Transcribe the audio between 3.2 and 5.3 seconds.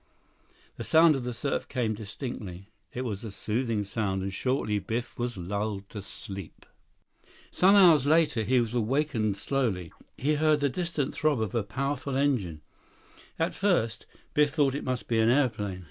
a soothing sound, and shortly Biff